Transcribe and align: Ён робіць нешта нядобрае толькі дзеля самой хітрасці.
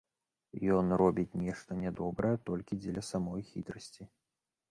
Ён 0.75 0.85
робіць 1.01 1.37
нешта 1.41 1.75
нядобрае 1.83 2.33
толькі 2.49 2.79
дзеля 2.85 3.03
самой 3.11 3.41
хітрасці. 3.53 4.03